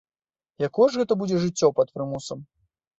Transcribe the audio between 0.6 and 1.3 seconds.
Якое ж гэта